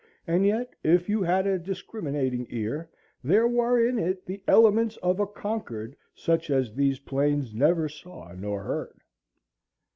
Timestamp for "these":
6.73-6.97